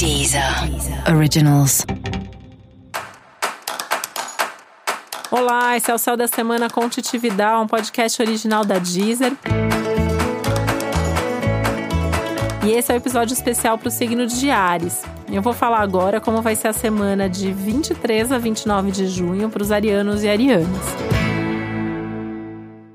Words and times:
Deezer 0.00 0.42
Originals. 1.14 1.84
Olá, 5.30 5.76
esse 5.76 5.90
é 5.90 5.94
o 5.94 5.98
Céu 5.98 6.16
da 6.16 6.26
Semana 6.26 6.70
com 6.70 6.88
Titividade, 6.88 7.62
um 7.62 7.66
podcast 7.66 8.22
original 8.22 8.64
da 8.64 8.78
Deezer. 8.78 9.34
E 12.64 12.70
esse 12.70 12.90
é 12.90 12.94
o 12.94 12.96
um 12.96 12.98
episódio 12.98 13.34
especial 13.34 13.76
para 13.76 13.88
o 13.88 13.90
signo 13.90 14.26
de 14.26 14.50
Ares. 14.50 15.02
Eu 15.30 15.42
vou 15.42 15.52
falar 15.52 15.80
agora 15.80 16.18
como 16.18 16.40
vai 16.40 16.56
ser 16.56 16.68
a 16.68 16.72
semana 16.72 17.28
de 17.28 17.52
23 17.52 18.32
a 18.32 18.38
29 18.38 18.90
de 18.90 19.06
junho 19.06 19.50
para 19.50 19.62
os 19.62 19.70
arianos 19.70 20.24
e 20.24 20.30
arianas. 20.30 21.19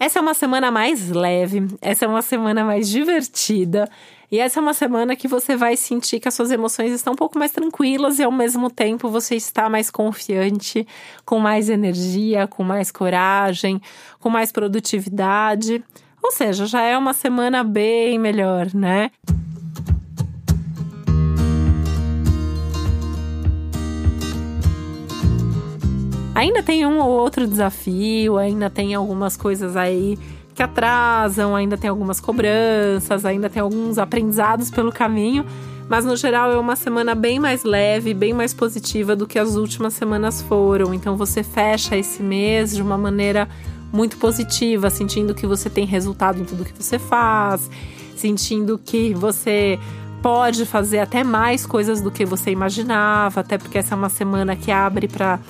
Essa 0.00 0.18
é 0.18 0.22
uma 0.22 0.32
semana 0.32 0.70
mais 0.70 1.10
leve, 1.10 1.68
essa 1.82 2.06
é 2.06 2.08
uma 2.08 2.22
semana 2.22 2.64
mais 2.64 2.88
divertida. 2.88 3.86
E 4.32 4.38
essa 4.38 4.58
é 4.58 4.62
uma 4.62 4.72
semana 4.72 5.14
que 5.14 5.28
você 5.28 5.54
vai 5.56 5.76
sentir 5.76 6.20
que 6.20 6.26
as 6.26 6.32
suas 6.32 6.50
emoções 6.50 6.90
estão 6.92 7.12
um 7.12 7.16
pouco 7.16 7.38
mais 7.38 7.50
tranquilas 7.50 8.18
e 8.18 8.22
ao 8.22 8.32
mesmo 8.32 8.70
tempo 8.70 9.10
você 9.10 9.34
está 9.34 9.68
mais 9.68 9.90
confiante, 9.90 10.86
com 11.26 11.38
mais 11.38 11.68
energia, 11.68 12.46
com 12.46 12.62
mais 12.62 12.90
coragem, 12.90 13.78
com 14.18 14.30
mais 14.30 14.50
produtividade. 14.50 15.84
Ou 16.22 16.32
seja, 16.32 16.64
já 16.64 16.80
é 16.80 16.96
uma 16.96 17.12
semana 17.12 17.62
bem 17.62 18.18
melhor, 18.18 18.72
né? 18.72 19.10
Ainda 26.34 26.62
tem 26.62 26.86
um 26.86 26.98
ou 26.98 27.10
outro 27.10 27.46
desafio, 27.46 28.38
ainda 28.38 28.70
tem 28.70 28.94
algumas 28.94 29.36
coisas 29.36 29.76
aí 29.76 30.18
que 30.54 30.62
atrasam, 30.62 31.56
ainda 31.56 31.76
tem 31.76 31.90
algumas 31.90 32.20
cobranças, 32.20 33.24
ainda 33.24 33.50
tem 33.50 33.60
alguns 33.60 33.98
aprendizados 33.98 34.70
pelo 34.70 34.92
caminho, 34.92 35.44
mas 35.88 36.04
no 36.04 36.16
geral 36.16 36.52
é 36.52 36.58
uma 36.58 36.76
semana 36.76 37.14
bem 37.14 37.40
mais 37.40 37.64
leve, 37.64 38.14
bem 38.14 38.32
mais 38.32 38.54
positiva 38.54 39.16
do 39.16 39.26
que 39.26 39.38
as 39.38 39.56
últimas 39.56 39.94
semanas 39.94 40.40
foram. 40.42 40.94
Então 40.94 41.16
você 41.16 41.42
fecha 41.42 41.96
esse 41.96 42.22
mês 42.22 42.74
de 42.76 42.82
uma 42.82 42.96
maneira 42.96 43.48
muito 43.92 44.16
positiva, 44.18 44.88
sentindo 44.88 45.34
que 45.34 45.46
você 45.46 45.68
tem 45.68 45.84
resultado 45.84 46.40
em 46.40 46.44
tudo 46.44 46.64
que 46.64 46.80
você 46.80 46.98
faz, 46.98 47.68
sentindo 48.14 48.78
que 48.78 49.12
você 49.14 49.78
pode 50.22 50.66
fazer 50.66 50.98
até 50.98 51.24
mais 51.24 51.66
coisas 51.66 52.00
do 52.00 52.10
que 52.10 52.24
você 52.24 52.50
imaginava, 52.50 53.40
até 53.40 53.58
porque 53.58 53.78
essa 53.78 53.94
é 53.94 53.96
uma 53.96 54.08
semana 54.10 54.54
que 54.54 54.70
abre 54.70 55.08
para 55.08 55.40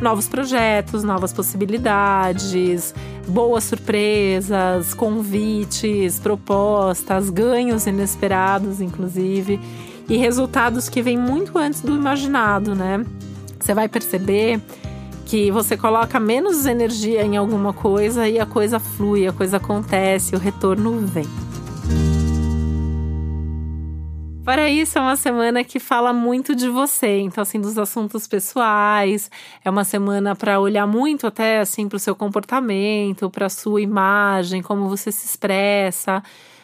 novos 0.00 0.28
projetos, 0.28 1.02
novas 1.02 1.32
possibilidades, 1.32 2.94
boas 3.26 3.64
surpresas, 3.64 4.94
convites, 4.94 6.18
propostas, 6.18 7.30
ganhos 7.30 7.86
inesperados, 7.86 8.80
inclusive, 8.80 9.60
e 10.08 10.16
resultados 10.16 10.88
que 10.88 11.02
vêm 11.02 11.18
muito 11.18 11.58
antes 11.58 11.80
do 11.80 11.94
imaginado, 11.94 12.74
né? 12.74 13.04
Você 13.58 13.74
vai 13.74 13.88
perceber 13.88 14.60
que 15.24 15.50
você 15.50 15.76
coloca 15.76 16.20
menos 16.20 16.66
energia 16.66 17.24
em 17.24 17.36
alguma 17.36 17.72
coisa 17.72 18.28
e 18.28 18.38
a 18.38 18.46
coisa 18.46 18.78
flui, 18.78 19.26
a 19.26 19.32
coisa 19.32 19.56
acontece, 19.56 20.36
o 20.36 20.38
retorno 20.38 21.00
vem. 21.00 21.45
Para 24.46 24.70
isso, 24.70 24.96
é 24.96 25.00
uma 25.00 25.16
semana 25.16 25.64
que 25.64 25.80
fala 25.80 26.12
muito 26.12 26.54
de 26.54 26.68
você, 26.68 27.18
então, 27.18 27.42
assim, 27.42 27.60
dos 27.60 27.76
assuntos 27.76 28.28
pessoais. 28.28 29.28
É 29.64 29.68
uma 29.68 29.82
semana 29.82 30.36
para 30.36 30.60
olhar 30.60 30.86
muito 30.86 31.26
até, 31.26 31.58
assim, 31.58 31.88
para 31.88 31.96
o 31.96 31.98
seu 31.98 32.14
comportamento, 32.14 33.28
para 33.28 33.46
a 33.46 33.50
sua 33.50 33.80
imagem, 33.80 34.62
como 34.62 34.88
você 34.88 35.10
se 35.10 35.26
expressa. 35.26 36.22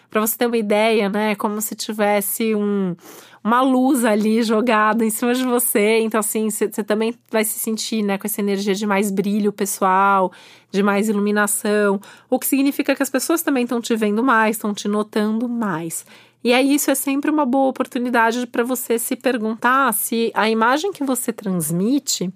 Para 0.08 0.20
você 0.20 0.38
ter 0.38 0.47
uma 0.47 0.56
ideia, 0.56 1.08
né? 1.08 1.34
Como 1.34 1.60
se 1.60 1.75
tivesse 1.75 2.55
um, 2.55 2.94
uma 3.42 3.62
luz 3.62 4.05
ali 4.05 4.44
jogada 4.44 5.05
em 5.05 5.10
cima 5.10 5.34
de 5.34 5.42
você. 5.42 5.98
Então, 6.03 6.20
assim, 6.20 6.50
você 6.50 6.84
também 6.84 7.12
vai 7.33 7.42
se 7.42 7.58
sentir, 7.58 8.05
né, 8.05 8.16
com 8.16 8.28
essa 8.28 8.41
energia 8.41 8.77
de 8.77 8.86
mais 8.86 9.10
brilho 9.10 9.53
pessoal, 9.53 10.30
de 10.70 10.84
mais 10.84 11.08
iluminação. 11.08 12.00
O 12.31 12.38
que 12.38 12.47
significa 12.47 12.94
que 12.94 13.03
as 13.03 13.10
pessoas 13.10 13.43
também 13.43 13.64
estão 13.64 13.81
te 13.81 13.97
vendo 13.97 14.22
mais, 14.22 14.54
estão 14.54 14.72
te 14.72 14.87
notando 14.87 15.49
mais. 15.49 16.06
E 16.44 16.53
aí, 16.53 16.75
isso 16.75 16.91
é 16.91 16.94
sempre 16.94 17.30
uma 17.30 17.47
boa 17.47 17.69
oportunidade 17.69 18.47
para 18.47 18.64
você 18.64 18.98
se 18.98 19.14
perguntar 19.14 19.92
se 19.94 20.32
a 20.34 20.48
imagem 20.50 20.92
que 20.92 21.04
você 21.04 21.32
transmite 21.32 22.32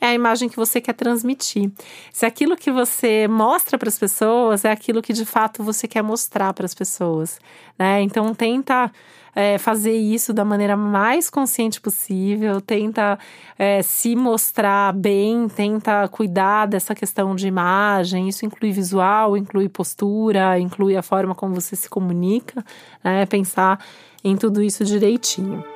é 0.00 0.06
a 0.06 0.14
imagem 0.14 0.48
que 0.48 0.56
você 0.56 0.80
quer 0.80 0.94
transmitir. 0.94 1.70
Se 2.12 2.26
aquilo 2.26 2.56
que 2.56 2.70
você 2.70 3.26
mostra 3.28 3.78
para 3.78 3.88
as 3.88 3.98
pessoas 3.98 4.64
é 4.64 4.70
aquilo 4.70 5.02
que 5.02 5.12
de 5.12 5.24
fato 5.24 5.62
você 5.62 5.88
quer 5.88 6.02
mostrar 6.02 6.52
para 6.52 6.66
as 6.66 6.74
pessoas, 6.74 7.38
né? 7.78 8.02
Então 8.02 8.34
tenta 8.34 8.90
é, 9.34 9.58
fazer 9.58 9.94
isso 9.94 10.32
da 10.32 10.46
maneira 10.46 10.76
mais 10.78 11.28
consciente 11.28 11.78
possível, 11.78 12.58
tenta 12.58 13.18
é, 13.58 13.82
se 13.82 14.16
mostrar 14.16 14.94
bem, 14.94 15.46
tenta 15.46 16.08
cuidar 16.08 16.66
dessa 16.66 16.94
questão 16.94 17.36
de 17.36 17.46
imagem. 17.46 18.28
Isso 18.28 18.46
inclui 18.46 18.72
visual, 18.72 19.36
inclui 19.36 19.68
postura, 19.68 20.58
inclui 20.58 20.96
a 20.96 21.02
forma 21.02 21.34
como 21.34 21.54
você 21.54 21.76
se 21.76 21.88
comunica, 21.88 22.64
né? 23.04 23.26
Pensar 23.26 23.78
em 24.24 24.36
tudo 24.36 24.62
isso 24.62 24.84
direitinho. 24.84 25.75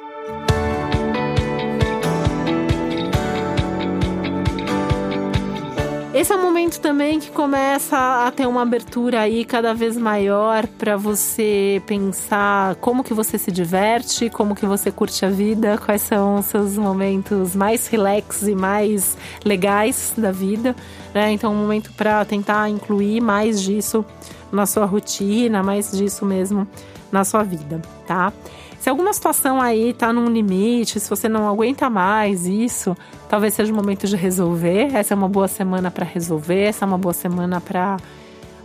Esse 6.21 6.35
é 6.35 6.37
um 6.37 6.43
momento 6.43 6.83
também 6.83 7.19
que 7.19 7.31
começa 7.31 7.97
a 8.27 8.31
ter 8.31 8.47
uma 8.47 8.61
abertura 8.61 9.21
aí 9.21 9.43
cada 9.43 9.73
vez 9.73 9.97
maior 9.97 10.67
para 10.67 10.95
você 10.95 11.83
pensar 11.87 12.75
como 12.75 13.03
que 13.03 13.15
você 13.15 13.39
se 13.39 13.51
diverte, 13.51 14.29
como 14.29 14.55
que 14.55 14.67
você 14.67 14.93
curte 14.93 15.25
a 15.25 15.31
vida, 15.31 15.79
quais 15.79 16.03
são 16.03 16.37
os 16.37 16.45
seus 16.45 16.77
momentos 16.77 17.57
mais 17.57 17.87
relax 17.87 18.43
e 18.43 18.55
mais 18.55 19.17
legais 19.43 20.13
da 20.15 20.31
vida, 20.31 20.77
né? 21.15 21.33
Então, 21.33 21.55
um 21.55 21.57
momento 21.57 21.91
para 21.95 22.23
tentar 22.27 22.69
incluir 22.69 23.23
mais 23.23 23.63
disso 23.63 24.05
na 24.53 24.67
sua 24.67 24.85
rotina, 24.85 25.63
mais 25.63 25.91
disso 25.91 26.27
mesmo 26.27 26.69
na 27.11 27.25
sua 27.25 27.43
vida, 27.43 27.81
tá? 28.07 28.31
Se 28.81 28.89
alguma 28.89 29.13
situação 29.13 29.61
aí 29.61 29.93
tá 29.93 30.11
num 30.11 30.25
limite, 30.31 30.99
se 30.99 31.11
você 31.11 31.29
não 31.29 31.47
aguenta 31.47 31.91
mais 31.91 32.47
isso, 32.47 32.97
talvez 33.29 33.53
seja 33.53 33.71
o 33.71 33.77
momento 33.77 34.07
de 34.07 34.17
resolver. 34.17 34.97
Essa 34.97 35.13
é 35.13 35.17
uma 35.17 35.29
boa 35.29 35.47
semana 35.47 35.91
para 35.91 36.07
resolver, 36.07 36.63
essa 36.63 36.87
é 36.87 36.89
uma 36.89 36.97
boa 36.97 37.13
semana 37.13 37.61
para 37.61 37.99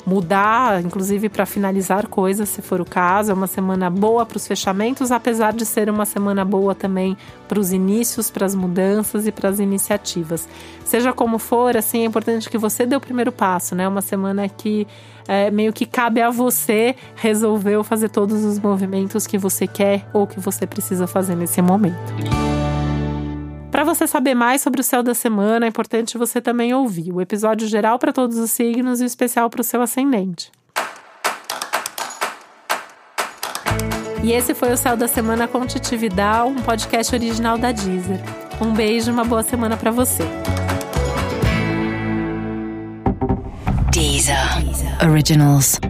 mudar, 0.05 0.83
inclusive 0.83 1.29
para 1.29 1.45
finalizar 1.45 2.07
coisas, 2.07 2.49
se 2.49 2.61
for 2.61 2.79
o 2.79 2.85
caso. 2.85 3.31
É 3.31 3.33
uma 3.33 3.47
semana 3.47 3.89
boa 3.89 4.25
para 4.25 4.37
os 4.37 4.47
fechamentos, 4.47 5.11
apesar 5.11 5.53
de 5.53 5.65
ser 5.65 5.89
uma 5.89 6.05
semana 6.05 6.45
boa 6.45 6.75
também 6.75 7.17
para 7.47 7.59
os 7.59 7.73
inícios, 7.73 8.29
para 8.29 8.45
as 8.45 8.53
mudanças 8.53 9.25
e 9.25 9.31
para 9.31 9.49
as 9.49 9.59
iniciativas. 9.59 10.47
Seja 10.83 11.11
como 11.11 11.39
for, 11.39 11.75
assim, 11.75 12.01
é 12.01 12.05
importante 12.05 12.49
que 12.49 12.57
você 12.57 12.85
dê 12.85 12.95
o 12.95 13.01
primeiro 13.01 13.31
passo, 13.31 13.73
né? 13.73 13.87
Uma 13.87 14.01
semana 14.01 14.47
que 14.47 14.87
é, 15.27 15.49
meio 15.49 15.73
que 15.73 15.85
cabe 15.85 16.21
a 16.21 16.29
você 16.29 16.95
resolver 17.15 17.77
ou 17.77 17.83
fazer 17.83 18.09
todos 18.09 18.43
os 18.43 18.59
movimentos 18.59 19.25
que 19.25 19.37
você 19.37 19.65
quer 19.65 20.07
ou 20.13 20.27
que 20.27 20.39
você 20.39 20.67
precisa 20.67 21.07
fazer 21.07 21.35
nesse 21.35 21.61
momento. 21.61 22.44
Para 23.75 23.83
você 23.83 24.07
saber 24.07 24.33
mais 24.33 24.61
sobre 24.61 24.79
o 24.79 24.83
céu 24.85 25.03
da 25.03 25.13
semana, 25.13 25.65
é 25.65 25.67
importante 25.67 26.17
você 26.17 26.39
também 26.39 26.73
ouvir 26.73 27.11
o 27.11 27.19
episódio 27.19 27.67
geral 27.67 27.99
para 27.99 28.13
todos 28.13 28.37
os 28.37 28.49
signos 28.49 29.01
e 29.01 29.03
o 29.03 29.05
especial 29.05 29.49
para 29.49 29.59
o 29.59 29.63
seu 29.65 29.81
ascendente. 29.81 30.49
E 34.23 34.31
esse 34.31 34.53
foi 34.53 34.71
o 34.71 34.77
Céu 34.77 34.95
da 34.95 35.09
Semana 35.09 35.45
com 35.45 35.65
Titi 35.65 35.97
um 36.47 36.61
podcast 36.61 37.13
original 37.13 37.57
da 37.57 37.73
Deezer. 37.73 38.21
Um 38.61 38.71
beijo 38.71 39.11
e 39.11 39.13
uma 39.13 39.25
boa 39.25 39.43
semana 39.43 39.75
para 39.75 39.91
você. 39.91 40.23
Deezer. 43.91 44.37
Originals. 45.05 45.81